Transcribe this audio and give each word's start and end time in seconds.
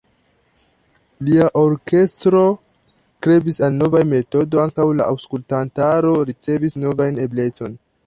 Lia 1.27 1.49
orkestro 1.63 2.41
strebis 2.95 3.61
al 3.69 3.79
novaj 3.83 4.03
metodoj, 4.17 4.63
ankaŭ 4.67 4.89
la 5.03 5.11
aŭskultantaro 5.13 6.19
ricevis 6.33 6.79
novajn 6.87 7.27
eblecojn. 7.29 7.83